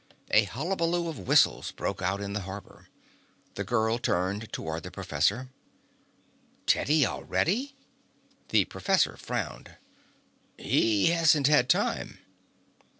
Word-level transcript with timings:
A 0.31 0.45
hullabaloo 0.45 1.09
of 1.09 1.27
whistles 1.27 1.69
broke 1.69 2.01
out 2.01 2.21
in 2.21 2.33
the 2.33 2.39
harbor. 2.39 2.87
The 3.53 3.63
girl 3.63 3.99
turned 3.99 4.51
toward 4.51 4.81
the 4.81 4.89
professor. 4.89 5.49
"Teddy 6.65 7.05
already?" 7.05 7.75
The 8.49 8.65
professor 8.65 9.15
frowned. 9.15 9.77
"He 10.57 11.11
hasn't 11.11 11.45
had 11.45 11.69
time." 11.69 12.17